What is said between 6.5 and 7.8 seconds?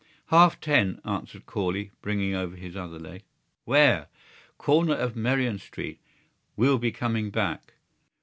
We'll be coming back."